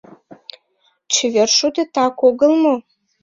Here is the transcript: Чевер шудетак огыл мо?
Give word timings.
Чевер 1.11 1.49
шудетак 1.57 2.15
огыл 2.27 2.51
мо? 2.63 2.75